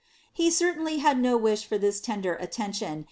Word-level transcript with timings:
Ide 0.35 0.51
certainly 0.51 0.97
had 0.97 1.19
no 1.21 1.37
wi:ih 1.37 1.57
for 1.57 1.77
this 1.77 2.01
tender 2.01 2.35
atieniiim. 2.41 2.99